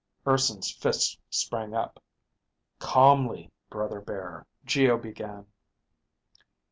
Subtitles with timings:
[0.25, 2.01] Urson's fists sprang up.
[2.79, 5.45] "Calmly, brother bear," Geo began.